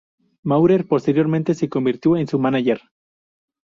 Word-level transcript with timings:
Maurer 0.41 0.87
posteriormente 0.87 1.53
se 1.53 1.69
convirtió 1.69 2.17
en 2.17 2.25
su 2.25 2.39
mánager. 2.39 2.81